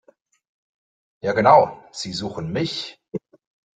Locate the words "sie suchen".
1.91-2.51